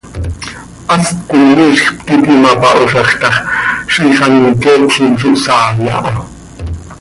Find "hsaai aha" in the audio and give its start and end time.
5.35-6.13